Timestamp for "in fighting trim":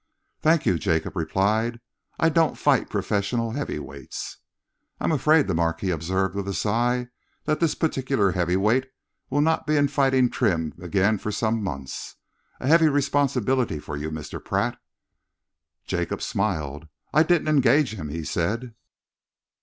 9.77-10.73